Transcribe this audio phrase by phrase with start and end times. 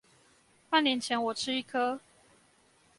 [0.67, 1.99] 半年前我吃一顆